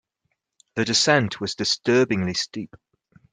The 0.73 0.83
descent 0.83 1.39
was 1.39 1.53
disturbingly 1.53 2.33
steep. 2.33 2.75